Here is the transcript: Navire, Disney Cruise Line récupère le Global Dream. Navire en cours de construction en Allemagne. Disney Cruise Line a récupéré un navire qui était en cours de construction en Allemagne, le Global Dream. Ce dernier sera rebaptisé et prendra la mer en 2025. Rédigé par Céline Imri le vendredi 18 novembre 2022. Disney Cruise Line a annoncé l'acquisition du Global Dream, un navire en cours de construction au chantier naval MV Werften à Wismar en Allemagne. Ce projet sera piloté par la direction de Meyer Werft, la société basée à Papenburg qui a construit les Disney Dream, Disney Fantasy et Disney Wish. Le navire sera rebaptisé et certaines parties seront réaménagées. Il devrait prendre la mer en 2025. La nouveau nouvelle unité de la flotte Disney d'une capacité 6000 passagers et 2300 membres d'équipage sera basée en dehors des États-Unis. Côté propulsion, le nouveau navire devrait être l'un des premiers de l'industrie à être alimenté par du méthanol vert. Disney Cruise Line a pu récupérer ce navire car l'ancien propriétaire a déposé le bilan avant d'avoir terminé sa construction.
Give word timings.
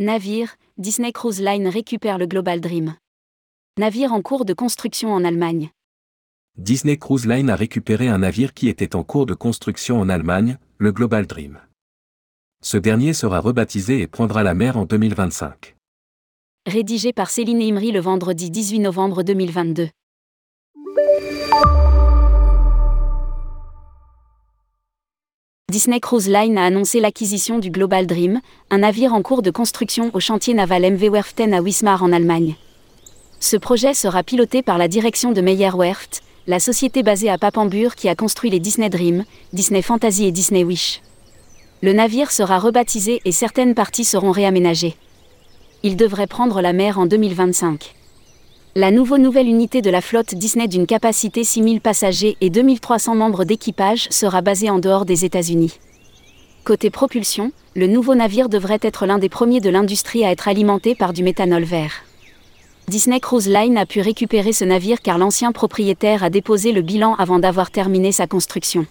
Navire, 0.00 0.56
Disney 0.78 1.12
Cruise 1.12 1.42
Line 1.42 1.68
récupère 1.68 2.16
le 2.16 2.24
Global 2.24 2.62
Dream. 2.62 2.94
Navire 3.78 4.14
en 4.14 4.22
cours 4.22 4.46
de 4.46 4.54
construction 4.54 5.12
en 5.12 5.26
Allemagne. 5.26 5.72
Disney 6.56 6.96
Cruise 6.96 7.26
Line 7.26 7.50
a 7.50 7.54
récupéré 7.54 8.08
un 8.08 8.16
navire 8.16 8.54
qui 8.54 8.70
était 8.70 8.96
en 8.96 9.04
cours 9.04 9.26
de 9.26 9.34
construction 9.34 10.00
en 10.00 10.08
Allemagne, 10.08 10.56
le 10.78 10.92
Global 10.92 11.26
Dream. 11.26 11.60
Ce 12.62 12.78
dernier 12.78 13.12
sera 13.12 13.40
rebaptisé 13.40 14.00
et 14.00 14.06
prendra 14.06 14.42
la 14.42 14.54
mer 14.54 14.78
en 14.78 14.86
2025. 14.86 15.76
Rédigé 16.66 17.12
par 17.12 17.28
Céline 17.28 17.60
Imri 17.60 17.92
le 17.92 18.00
vendredi 18.00 18.50
18 18.50 18.78
novembre 18.78 19.22
2022. 19.22 19.90
Disney 25.70 26.00
Cruise 26.00 26.28
Line 26.28 26.58
a 26.58 26.64
annoncé 26.64 26.98
l'acquisition 26.98 27.60
du 27.60 27.70
Global 27.70 28.04
Dream, 28.04 28.40
un 28.70 28.78
navire 28.78 29.14
en 29.14 29.22
cours 29.22 29.40
de 29.40 29.52
construction 29.52 30.10
au 30.14 30.18
chantier 30.18 30.52
naval 30.52 30.82
MV 30.82 31.12
Werften 31.12 31.54
à 31.54 31.62
Wismar 31.62 32.02
en 32.02 32.10
Allemagne. 32.10 32.56
Ce 33.38 33.56
projet 33.56 33.94
sera 33.94 34.24
piloté 34.24 34.62
par 34.62 34.78
la 34.78 34.88
direction 34.88 35.30
de 35.30 35.40
Meyer 35.40 35.70
Werft, 35.72 36.22
la 36.48 36.58
société 36.58 37.04
basée 37.04 37.30
à 37.30 37.38
Papenburg 37.38 37.94
qui 37.94 38.08
a 38.08 38.16
construit 38.16 38.50
les 38.50 38.58
Disney 38.58 38.90
Dream, 38.90 39.24
Disney 39.52 39.80
Fantasy 39.80 40.24
et 40.24 40.32
Disney 40.32 40.64
Wish. 40.64 41.02
Le 41.82 41.92
navire 41.92 42.32
sera 42.32 42.58
rebaptisé 42.58 43.20
et 43.24 43.32
certaines 43.32 43.76
parties 43.76 44.04
seront 44.04 44.32
réaménagées. 44.32 44.96
Il 45.84 45.96
devrait 45.96 46.26
prendre 46.26 46.60
la 46.62 46.72
mer 46.72 46.98
en 46.98 47.06
2025. 47.06 47.94
La 48.76 48.92
nouveau 48.92 49.18
nouvelle 49.18 49.48
unité 49.48 49.82
de 49.82 49.90
la 49.90 50.00
flotte 50.00 50.36
Disney 50.36 50.68
d'une 50.68 50.86
capacité 50.86 51.42
6000 51.42 51.80
passagers 51.80 52.36
et 52.40 52.50
2300 52.50 53.16
membres 53.16 53.42
d'équipage 53.42 54.06
sera 54.10 54.42
basée 54.42 54.70
en 54.70 54.78
dehors 54.78 55.04
des 55.04 55.24
États-Unis. 55.24 55.80
Côté 56.62 56.88
propulsion, 56.88 57.50
le 57.74 57.88
nouveau 57.88 58.14
navire 58.14 58.48
devrait 58.48 58.78
être 58.82 59.06
l'un 59.06 59.18
des 59.18 59.28
premiers 59.28 59.58
de 59.58 59.70
l'industrie 59.70 60.24
à 60.24 60.30
être 60.30 60.46
alimenté 60.46 60.94
par 60.94 61.12
du 61.12 61.24
méthanol 61.24 61.64
vert. 61.64 62.04
Disney 62.86 63.18
Cruise 63.18 63.48
Line 63.48 63.76
a 63.76 63.86
pu 63.86 64.02
récupérer 64.02 64.52
ce 64.52 64.64
navire 64.64 65.02
car 65.02 65.18
l'ancien 65.18 65.50
propriétaire 65.50 66.22
a 66.22 66.30
déposé 66.30 66.70
le 66.70 66.82
bilan 66.82 67.16
avant 67.16 67.40
d'avoir 67.40 67.72
terminé 67.72 68.12
sa 68.12 68.28
construction. 68.28 68.86